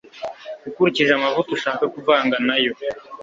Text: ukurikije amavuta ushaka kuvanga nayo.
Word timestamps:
ukurikije 0.67 1.11
amavuta 1.13 1.49
ushaka 1.57 1.83
kuvanga 1.93 2.35
nayo. 2.47 2.73